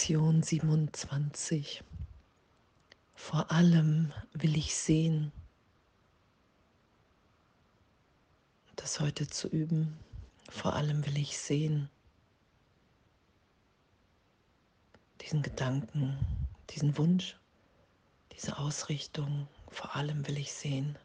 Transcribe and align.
Lektion 0.00 0.42
27. 0.42 1.84
Vor 3.14 3.50
allem 3.52 4.14
will 4.32 4.56
ich 4.56 4.74
sehen, 4.74 5.30
das 8.76 8.98
heute 8.98 9.28
zu 9.28 9.46
üben. 9.48 9.98
Vor 10.48 10.72
allem 10.72 11.04
will 11.04 11.18
ich 11.18 11.36
sehen, 11.36 11.90
diesen 15.20 15.42
Gedanken, 15.42 16.16
diesen 16.70 16.96
Wunsch, 16.96 17.36
diese 18.32 18.56
Ausrichtung, 18.56 19.48
vor 19.68 19.96
allem 19.96 20.26
will 20.26 20.38
ich 20.38 20.50
sehen. 20.50 20.98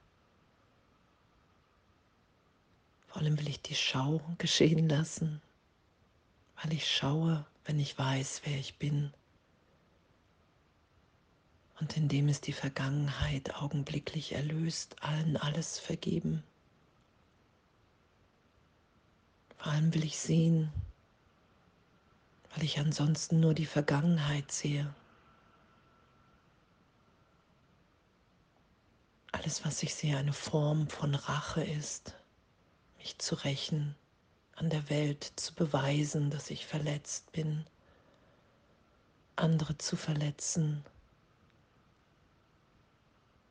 Vor 3.08 3.18
allem 3.18 3.38
will 3.38 3.50
ich 3.50 3.62
die 3.62 3.76
Schau 3.76 4.22
geschehen 4.38 4.88
lassen, 4.88 5.42
weil 6.64 6.72
ich 6.72 6.90
schaue, 6.90 7.46
wenn 7.66 7.80
ich 7.80 7.98
weiß, 7.98 8.42
wer 8.46 8.58
ich 8.58 8.78
bin. 8.78 9.12
Und 11.80 11.98
indem 11.98 12.30
es 12.30 12.40
die 12.40 12.54
Vergangenheit 12.54 13.56
augenblicklich 13.56 14.32
erlöst, 14.32 14.96
allen 15.04 15.36
alles 15.36 15.78
vergeben. 15.78 16.44
Vor 19.58 19.74
allem 19.74 19.94
will 19.94 20.06
ich 20.06 20.18
sehen, 20.18 20.72
weil 22.54 22.64
ich 22.64 22.80
ansonsten 22.80 23.40
nur 23.40 23.54
die 23.54 23.66
Vergangenheit 23.66 24.52
sehe. 24.52 24.94
Alles, 29.32 29.66
was 29.66 29.84
ich 29.84 29.94
sehe, 29.96 30.18
eine 30.18 30.34
Form 30.34 30.88
von 30.88 31.14
Rache 31.14 31.64
ist, 31.64 32.16
mich 33.00 33.18
zu 33.18 33.36
rächen 33.36 33.96
an 34.56 34.70
der 34.70 34.90
Welt 34.90 35.34
zu 35.36 35.54
beweisen, 35.54 36.30
dass 36.30 36.50
ich 36.50 36.66
verletzt 36.66 37.32
bin, 37.32 37.66
andere 39.36 39.78
zu 39.78 39.98
verletzen, 39.98 40.84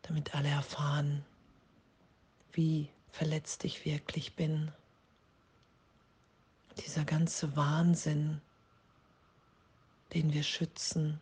damit 0.02 0.34
alle 0.34 0.48
erfahren, 0.48 1.24
wie 2.52 2.88
verletzt 3.10 3.64
ich 3.64 3.84
wirklich 3.84 4.34
bin. 4.34 4.72
Dieser 6.84 7.04
ganze 7.04 7.54
Wahnsinn, 7.54 8.40
den 10.12 10.32
wir 10.32 10.42
schützen, 10.42 11.20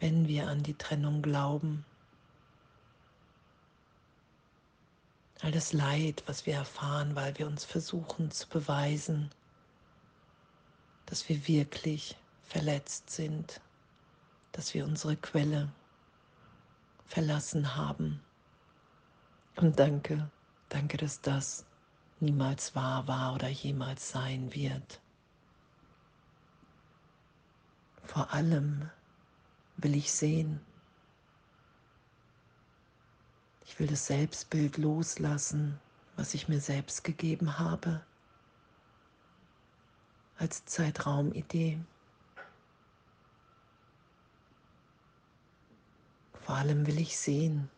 wenn 0.00 0.26
wir 0.28 0.48
an 0.48 0.62
die 0.62 0.74
Trennung 0.74 1.22
glauben. 1.22 1.84
All 5.40 5.52
das 5.52 5.72
Leid, 5.72 6.22
was 6.26 6.46
wir 6.46 6.54
erfahren, 6.54 7.14
weil 7.14 7.36
wir 7.38 7.46
uns 7.46 7.64
versuchen 7.64 8.30
zu 8.30 8.48
beweisen, 8.48 9.30
dass 11.06 11.28
wir 11.28 11.46
wirklich 11.46 12.16
verletzt 12.42 13.10
sind, 13.10 13.60
dass 14.52 14.74
wir 14.74 14.84
unsere 14.84 15.16
Quelle 15.16 15.70
verlassen 17.06 17.76
haben. 17.76 18.20
Und 19.56 19.78
danke, 19.78 20.30
danke, 20.68 20.96
dass 20.96 21.20
das 21.20 21.64
niemals 22.20 22.74
wahr 22.74 23.06
war 23.06 23.34
oder 23.34 23.48
jemals 23.48 24.10
sein 24.10 24.54
wird. 24.54 25.00
Vor 28.02 28.32
allem 28.32 28.90
will 29.76 29.94
ich 29.94 30.12
sehen, 30.12 30.60
ich 33.66 33.78
will 33.78 33.86
das 33.86 34.06
Selbstbild 34.06 34.76
loslassen, 34.76 35.80
was 36.16 36.34
ich 36.34 36.48
mir 36.48 36.60
selbst 36.60 37.02
gegeben 37.04 37.58
habe, 37.58 38.04
als 40.38 40.64
Zeitraumidee. 40.64 41.80
Vor 46.40 46.56
allem 46.56 46.86
will 46.86 47.00
ich 47.00 47.16
sehen, 47.16 47.70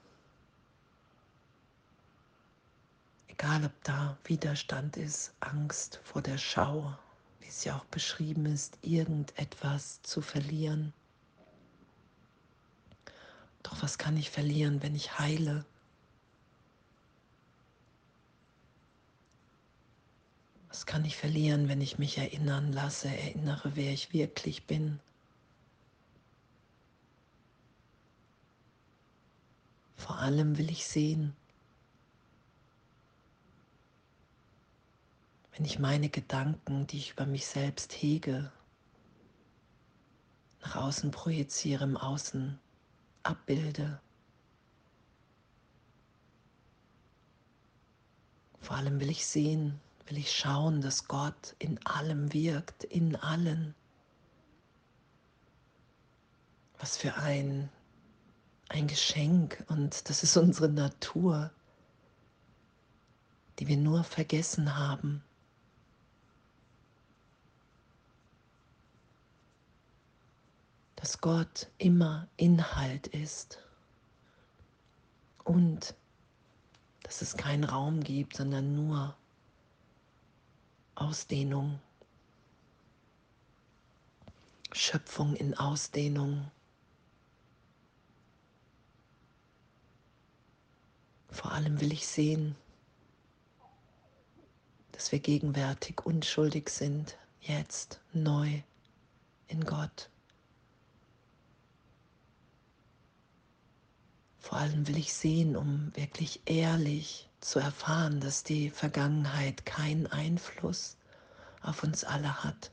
egal 3.28 3.64
ob 3.64 3.84
da 3.84 4.18
Widerstand 4.24 4.96
ist, 4.96 5.34
Angst 5.40 6.00
vor 6.02 6.20
der 6.20 6.36
Schau, 6.36 6.98
wie 7.38 7.46
es 7.46 7.64
ja 7.64 7.76
auch 7.76 7.84
beschrieben 7.86 8.46
ist, 8.46 8.76
irgendetwas 8.82 10.02
zu 10.02 10.20
verlieren. 10.20 10.92
Doch 13.62 13.82
was 13.82 13.98
kann 13.98 14.16
ich 14.16 14.30
verlieren, 14.30 14.82
wenn 14.82 14.94
ich 14.94 15.18
heile? 15.18 15.64
Was 20.76 20.84
kann 20.84 21.06
ich 21.06 21.16
verlieren, 21.16 21.70
wenn 21.70 21.80
ich 21.80 21.98
mich 21.98 22.18
erinnern 22.18 22.70
lasse, 22.70 23.08
erinnere, 23.08 23.76
wer 23.76 23.94
ich 23.94 24.12
wirklich 24.12 24.66
bin? 24.66 25.00
Vor 29.94 30.18
allem 30.18 30.58
will 30.58 30.70
ich 30.70 30.86
sehen, 30.86 31.34
wenn 35.54 35.64
ich 35.64 35.78
meine 35.78 36.10
Gedanken, 36.10 36.86
die 36.86 36.98
ich 36.98 37.12
über 37.12 37.24
mich 37.24 37.46
selbst 37.46 37.94
hege, 37.94 38.52
nach 40.60 40.76
außen 40.76 41.10
projiziere, 41.10 41.84
im 41.84 41.96
Außen 41.96 42.58
abbilde. 43.22 43.98
Vor 48.60 48.76
allem 48.76 49.00
will 49.00 49.08
ich 49.08 49.24
sehen, 49.24 49.80
will 50.06 50.18
ich 50.18 50.32
schauen, 50.32 50.80
dass 50.80 51.08
Gott 51.08 51.54
in 51.58 51.84
allem 51.84 52.32
wirkt, 52.32 52.84
in 52.84 53.16
allen. 53.16 53.74
Was 56.78 56.96
für 56.96 57.14
ein, 57.16 57.68
ein 58.68 58.86
Geschenk 58.86 59.64
und 59.68 60.08
das 60.08 60.22
ist 60.22 60.36
unsere 60.36 60.68
Natur, 60.68 61.50
die 63.58 63.66
wir 63.66 63.76
nur 63.76 64.04
vergessen 64.04 64.76
haben. 64.76 65.22
Dass 70.96 71.20
Gott 71.20 71.68
immer 71.78 72.28
Inhalt 72.36 73.06
ist 73.08 73.58
und 75.44 75.94
dass 77.02 77.22
es 77.22 77.36
keinen 77.36 77.64
Raum 77.64 78.02
gibt, 78.02 78.36
sondern 78.36 78.74
nur 78.74 79.16
Ausdehnung, 81.06 81.78
Schöpfung 84.72 85.36
in 85.36 85.56
Ausdehnung. 85.56 86.50
Vor 91.30 91.52
allem 91.52 91.80
will 91.80 91.92
ich 91.92 92.08
sehen, 92.08 92.56
dass 94.90 95.12
wir 95.12 95.20
gegenwärtig 95.20 96.04
unschuldig 96.04 96.70
sind, 96.70 97.16
jetzt 97.40 98.00
neu 98.12 98.62
in 99.46 99.64
Gott. 99.64 100.10
Vor 104.40 104.58
allem 104.58 104.88
will 104.88 104.98
ich 104.98 105.12
sehen, 105.12 105.56
um 105.56 105.94
wirklich 105.94 106.40
ehrlich 106.46 107.28
zu 107.40 107.60
erfahren, 107.60 108.20
dass 108.20 108.42
die 108.42 108.70
Vergangenheit 108.70 109.64
keinen 109.66 110.08
Einfluss 110.08 110.95
auf 111.66 111.82
uns 111.82 112.04
alle 112.04 112.44
hat, 112.44 112.72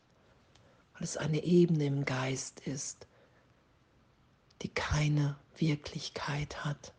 weil 0.93 1.03
es 1.03 1.17
eine 1.17 1.43
Ebene 1.43 1.85
im 1.85 2.05
Geist 2.05 2.59
ist, 2.61 3.07
die 4.61 4.69
keine 4.69 5.35
Wirklichkeit 5.57 6.63
hat. 6.63 6.93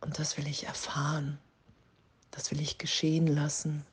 Und 0.00 0.18
das 0.18 0.36
will 0.36 0.48
ich 0.48 0.66
erfahren, 0.66 1.38
das 2.32 2.50
will 2.50 2.60
ich 2.60 2.78
geschehen 2.78 3.28
lassen. 3.28 3.86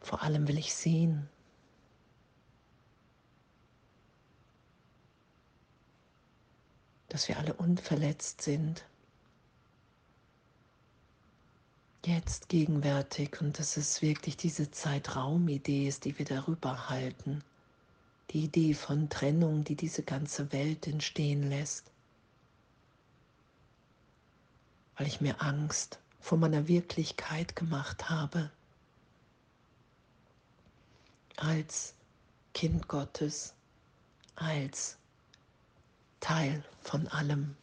Vor 0.00 0.22
allem 0.22 0.48
will 0.48 0.58
ich 0.58 0.74
sehen, 0.74 1.28
dass 7.08 7.28
wir 7.28 7.38
alle 7.38 7.52
unverletzt 7.54 8.40
sind. 8.40 8.86
Jetzt 12.04 12.48
gegenwärtig 12.48 13.40
und 13.40 13.60
dass 13.60 13.76
es 13.76 14.02
wirklich 14.02 14.36
diese 14.36 14.72
Zeitraumidee 14.72 15.86
ist, 15.86 16.04
die 16.04 16.18
wir 16.18 16.26
darüber 16.26 16.88
halten. 16.88 17.44
Die 18.30 18.44
Idee 18.44 18.74
von 18.74 19.08
Trennung, 19.08 19.62
die 19.62 19.76
diese 19.76 20.02
ganze 20.02 20.50
Welt 20.52 20.88
entstehen 20.88 21.48
lässt. 21.48 21.92
Weil 24.96 25.06
ich 25.06 25.20
mir 25.20 25.40
Angst 25.40 26.00
vor 26.18 26.38
meiner 26.38 26.66
Wirklichkeit 26.66 27.54
gemacht 27.54 28.10
habe. 28.10 28.50
Als 31.36 31.94
Kind 32.52 32.88
Gottes, 32.88 33.54
als 34.34 34.96
Teil 36.18 36.64
von 36.80 37.06
allem. 37.08 37.56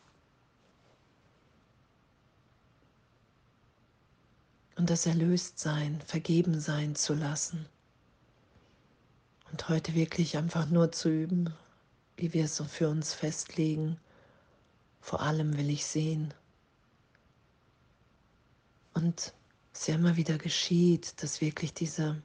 Und 4.79 4.89
das 4.89 5.05
Erlöstsein, 5.05 5.99
vergeben 6.07 6.61
sein 6.61 6.95
zu 6.95 7.13
lassen. 7.13 7.65
Und 9.51 9.67
heute 9.67 9.93
wirklich 9.93 10.37
einfach 10.37 10.69
nur 10.69 10.93
zu 10.93 11.09
üben, 11.09 11.53
wie 12.15 12.31
wir 12.31 12.45
es 12.45 12.55
so 12.55 12.63
für 12.63 12.87
uns 12.87 13.13
festlegen. 13.13 13.99
Vor 15.01 15.19
allem 15.21 15.57
will 15.57 15.69
ich 15.69 15.85
sehen. 15.85 16.33
Und 18.93 19.33
es 19.73 19.87
ja 19.87 19.95
immer 19.95 20.15
wieder 20.15 20.37
geschieht, 20.37 21.21
dass 21.21 21.41
wirklich 21.41 21.73
diese, 21.73 22.23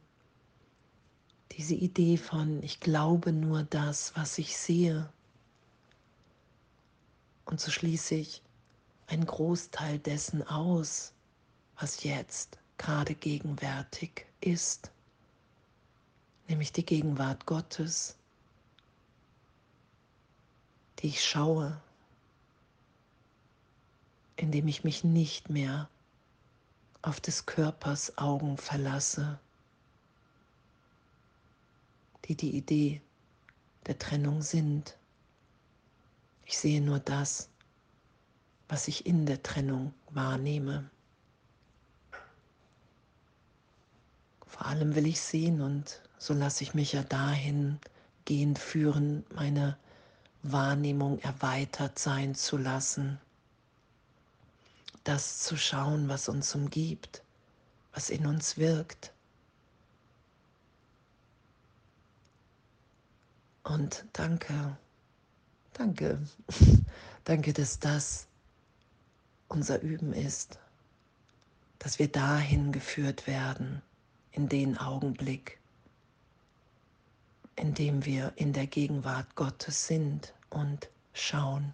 diese 1.51 1.75
Idee 1.75 2.17
von, 2.17 2.63
ich 2.63 2.79
glaube 2.79 3.33
nur 3.33 3.65
das, 3.65 4.13
was 4.15 4.39
ich 4.39 4.57
sehe. 4.57 5.13
Und 7.47 7.61
so 7.61 7.73
schließe 7.73 8.15
ich 8.15 8.43
einen 9.09 9.27
Großteil 9.27 9.99
dessen 9.99 10.47
aus, 10.47 11.14
was 11.79 12.03
jetzt 12.05 12.59
gerade 12.79 13.15
gegenwärtig 13.15 14.27
ist, 14.41 14.91
nämlich 16.49 16.73
die 16.73 16.85
Gegenwart 16.85 17.47
Gottes, 17.47 18.17
die 20.99 21.09
ich 21.09 21.25
schaue, 21.25 21.81
indem 24.37 24.69
ich 24.69 24.85
mich 24.85 25.05
nicht 25.05 25.51
mehr 25.51 25.89
auf 27.03 27.21
des 27.21 27.47
Körpers 27.47 28.17
Augen 28.19 28.57
verlasse, 28.57 29.39
die 32.25 32.35
die 32.35 32.57
Idee 32.57 33.03
der 33.87 33.99
Trennung 33.99 34.43
sind. 34.43 34.97
Ich 36.47 36.59
sehe 36.59 36.81
nur 36.81 36.99
das, 36.99 37.51
was 38.69 38.89
ich 38.89 39.07
in 39.07 39.27
der 39.27 39.43
Trennung 39.43 39.93
wahrnehme. 40.11 40.91
Vor 44.55 44.67
allem 44.67 44.95
will 44.95 45.09
ich 45.09 45.21
sehen 45.21 45.61
und 45.61 46.01
so 46.17 46.33
lasse 46.33 46.63
ich 46.63 46.75
mich 46.75 46.93
ja 46.93 47.03
dahin 47.03 47.81
gehend 48.25 48.61
führen, 48.61 49.27
meine 49.35 49.77
Wahrnehmung 50.45 51.19
erweitert 51.19 51.99
sein 51.99 52.37
zu 52.37 52.57
lassen, 52.57 53.19
das 55.03 55.41
zu 55.41 55.57
schauen, 55.57 56.09
was 56.09 56.29
uns 56.29 56.55
umgibt, 56.55 57.25
was 57.95 58.11
in 58.11 58.27
uns 58.27 58.57
wirkt. 58.57 59.13
Und 63.65 64.05
danke, 64.13 64.77
danke, 65.73 66.23
danke, 67.25 67.53
dass 67.53 67.81
das 67.81 68.29
unser 69.49 69.81
Üben 69.83 70.13
ist, 70.13 70.61
dass 71.81 71.99
wir 71.99 72.07
dahin 72.07 72.71
geführt 72.71 73.27
werden, 73.27 73.83
in 74.35 74.49
den 74.49 74.77
Augenblick, 74.79 75.59
in 77.55 77.73
dem 77.73 78.05
wir 78.05 78.33
in 78.35 78.53
der 78.53 78.67
Gegenwart 78.67 79.37
Gottes 79.37 79.87
sind 79.87 80.35
und 80.51 80.91
schauen, 81.13 81.73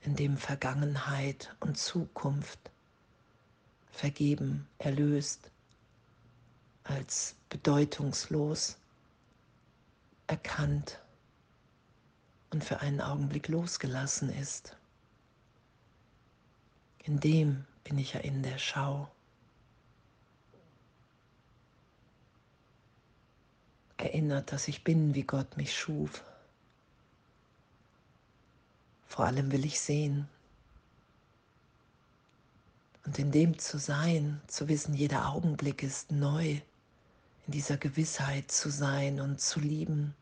in 0.00 0.16
dem 0.16 0.38
Vergangenheit 0.38 1.54
und 1.60 1.76
Zukunft 1.76 2.58
vergeben, 3.92 4.66
erlöst, 4.78 5.50
als 6.84 7.36
bedeutungslos 7.50 8.78
erkannt 10.26 10.98
und 12.48 12.64
für 12.64 12.80
einen 12.80 13.02
Augenblick 13.02 13.48
losgelassen 13.48 14.30
ist. 14.30 14.76
In 17.04 17.20
dem 17.20 17.66
bin 17.84 17.98
ich 17.98 18.14
ja 18.14 18.20
in 18.20 18.42
der 18.42 18.56
Schau. 18.56 19.10
Erinnert, 24.02 24.52
dass 24.52 24.68
ich 24.68 24.84
bin, 24.84 25.14
wie 25.14 25.24
Gott 25.24 25.56
mich 25.56 25.76
schuf. 25.76 26.24
Vor 29.06 29.24
allem 29.24 29.50
will 29.52 29.64
ich 29.64 29.80
sehen. 29.80 30.28
Und 33.04 33.18
in 33.18 33.32
dem 33.32 33.58
zu 33.58 33.78
sein, 33.78 34.40
zu 34.46 34.68
wissen, 34.68 34.94
jeder 34.94 35.28
Augenblick 35.28 35.82
ist 35.82 36.12
neu, 36.12 36.60
in 37.46 37.52
dieser 37.52 37.76
Gewissheit 37.76 38.50
zu 38.50 38.70
sein 38.70 39.20
und 39.20 39.40
zu 39.40 39.58
lieben. 39.58 40.14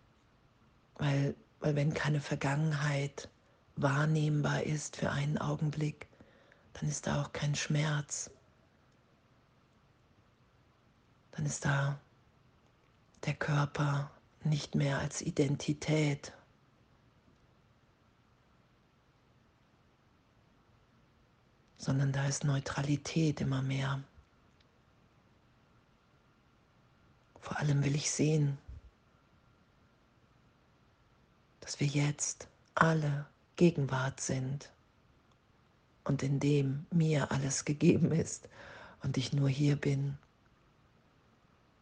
Weil, 0.96 1.34
weil 1.60 1.76
wenn 1.76 1.92
keine 1.92 2.20
Vergangenheit 2.20 3.28
wahrnehmbar 3.76 4.62
ist 4.62 4.96
für 4.96 5.10
einen 5.10 5.38
Augenblick, 5.38 6.06
dann 6.74 6.88
ist 6.88 7.06
da 7.06 7.22
auch 7.22 7.32
kein 7.32 7.54
Schmerz. 7.54 8.30
Dann 11.32 11.46
ist 11.46 11.64
da 11.64 12.00
der 13.24 13.34
Körper 13.34 14.10
nicht 14.44 14.74
mehr 14.74 14.98
als 14.98 15.22
Identität. 15.22 16.32
sondern 21.80 22.12
da 22.12 22.26
ist 22.26 22.44
Neutralität 22.44 23.40
immer 23.40 23.62
mehr. 23.62 24.02
Vor 27.40 27.56
allem 27.58 27.82
will 27.82 27.94
ich 27.94 28.10
sehen, 28.10 28.58
dass 31.60 31.80
wir 31.80 31.86
jetzt 31.86 32.48
alle 32.74 33.26
Gegenwart 33.56 34.20
sind 34.20 34.70
und 36.04 36.22
in 36.22 36.40
dem 36.40 36.86
mir 36.90 37.30
alles 37.30 37.64
gegeben 37.64 38.12
ist 38.12 38.48
und 39.02 39.16
ich 39.16 39.32
nur 39.32 39.48
hier 39.48 39.76
bin, 39.76 40.18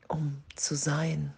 um 0.08 0.42
zu 0.54 0.74
sein, 0.74 1.34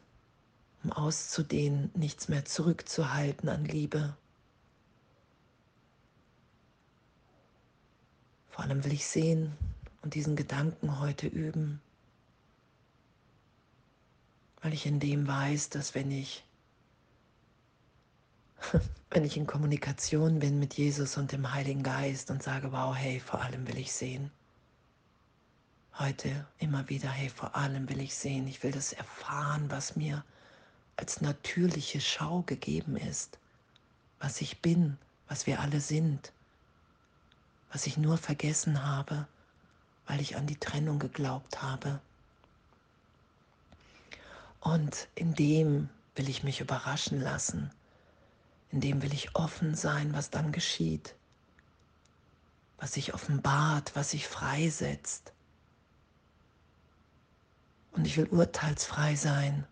um 0.84 0.92
auszudehnen, 0.92 1.90
nichts 1.94 2.28
mehr 2.28 2.44
zurückzuhalten 2.44 3.48
an 3.48 3.64
Liebe. 3.64 4.16
Vor 8.48 8.64
allem 8.64 8.84
will 8.84 8.92
ich 8.92 9.06
sehen 9.06 9.56
und 10.02 10.14
diesen 10.14 10.36
Gedanken 10.36 11.00
heute 11.00 11.26
üben, 11.26 11.80
weil 14.62 14.72
ich 14.72 14.86
in 14.86 15.00
dem 15.00 15.26
weiß, 15.26 15.70
dass 15.70 15.94
wenn 15.94 16.10
ich 16.10 16.44
wenn 19.10 19.24
ich 19.24 19.36
in 19.36 19.46
Kommunikation 19.46 20.40
bin 20.40 20.58
mit 20.58 20.74
Jesus 20.74 21.16
und 21.16 21.32
dem 21.32 21.52
Heiligen 21.52 21.82
Geist 21.82 22.30
und 22.30 22.42
sage, 22.42 22.72
wow, 22.72 22.94
hey, 22.94 23.20
vor 23.20 23.40
allem 23.40 23.66
will 23.68 23.78
ich 23.78 23.92
sehen. 23.92 24.30
Heute 25.98 26.46
immer 26.58 26.88
wieder, 26.88 27.10
hey, 27.10 27.28
vor 27.28 27.56
allem 27.56 27.88
will 27.88 28.00
ich 28.00 28.14
sehen. 28.14 28.46
Ich 28.46 28.62
will 28.62 28.70
das 28.70 28.92
erfahren, 28.92 29.70
was 29.70 29.96
mir 29.96 30.24
als 30.96 31.20
natürliche 31.20 32.00
Schau 32.00 32.42
gegeben 32.42 32.96
ist, 32.96 33.38
was 34.20 34.40
ich 34.40 34.60
bin, 34.60 34.96
was 35.28 35.46
wir 35.46 35.60
alle 35.60 35.80
sind, 35.80 36.32
was 37.72 37.86
ich 37.86 37.96
nur 37.96 38.16
vergessen 38.16 38.84
habe, 38.84 39.26
weil 40.06 40.20
ich 40.20 40.36
an 40.36 40.46
die 40.46 40.56
Trennung 40.56 40.98
geglaubt 40.98 41.62
habe. 41.62 42.00
Und 44.60 45.08
in 45.14 45.34
dem 45.34 45.88
will 46.14 46.28
ich 46.28 46.42
mich 46.42 46.60
überraschen 46.60 47.20
lassen 47.20 47.70
in 48.70 48.80
dem 48.80 49.02
will 49.02 49.12
ich 49.12 49.34
offen 49.34 49.74
sein, 49.74 50.12
was 50.12 50.30
dann 50.30 50.52
geschieht, 50.52 51.14
was 52.78 52.92
sich 52.92 53.14
offenbart, 53.14 53.94
was 53.94 54.10
sich 54.10 54.28
freisetzt. 54.28 55.32
Und 57.92 58.06
ich 58.06 58.16
will 58.16 58.26
urteilsfrei 58.26 59.16
sein. 59.16 59.64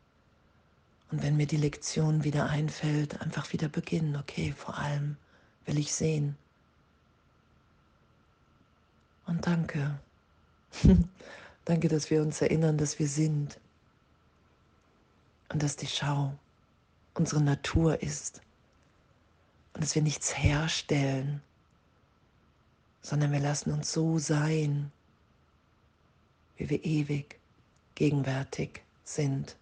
Und 1.10 1.22
wenn 1.22 1.36
mir 1.36 1.46
die 1.46 1.56
Lektion 1.56 2.24
wieder 2.24 2.48
einfällt, 2.48 3.20
einfach 3.20 3.52
wieder 3.52 3.68
beginnen. 3.68 4.16
Okay, 4.16 4.52
vor 4.52 4.76
allem 4.78 5.16
will 5.64 5.78
ich 5.78 5.94
sehen. 5.94 6.36
Und 9.26 9.46
danke. 9.46 9.98
danke, 11.64 11.88
dass 11.88 12.10
wir 12.10 12.22
uns 12.22 12.40
erinnern, 12.40 12.78
dass 12.78 12.98
wir 12.98 13.08
sind. 13.08 13.58
Und 15.48 15.62
dass 15.62 15.76
die 15.76 15.86
Schau 15.86 16.34
unsere 17.14 17.40
Natur 17.40 18.02
ist 18.02 18.42
und 19.72 19.82
dass 19.82 19.94
wir 19.94 20.02
nichts 20.02 20.36
herstellen, 20.36 21.42
sondern 23.02 23.32
wir 23.32 23.40
lassen 23.40 23.72
uns 23.72 23.92
so 23.92 24.18
sein, 24.18 24.90
wie 26.56 26.70
wir 26.70 26.84
ewig 26.84 27.38
gegenwärtig 27.96 28.82
sind, 29.02 29.56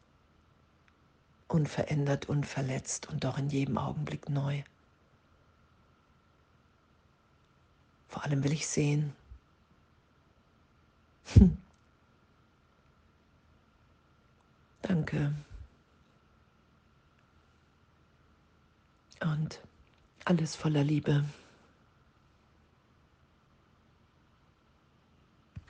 unverändert, 1.49 2.29
unverletzt 2.29 3.09
und 3.09 3.25
doch 3.25 3.39
in 3.39 3.49
jedem 3.49 3.79
Augenblick 3.79 4.29
neu. 4.29 4.63
Vor 8.09 8.23
allem 8.25 8.45
will 8.45 8.53
ich 8.53 8.67
sehen. 8.67 9.15
Danke. 14.83 15.35
Und 19.21 19.61
alles 20.27 20.55
voller 20.55 20.85
Liebe. 20.85 21.25